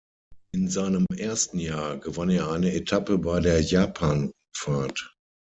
[0.53, 5.15] In seinem ersten Jahr gewann er eine Etappe bei der Japan-Rundfahrt.